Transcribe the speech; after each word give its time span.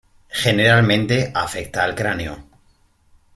Generalmente 0.31 1.31
afecta 1.31 1.83
al 1.83 1.93
cráneo. 1.93 2.43